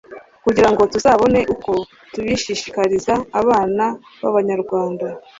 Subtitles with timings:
[0.45, 1.71] kugira ngo tuzabone uko
[2.13, 3.85] tubishishikariza abana
[4.21, 5.07] b'Abanyarwanda.